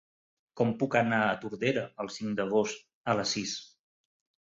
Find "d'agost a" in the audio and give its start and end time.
2.43-3.19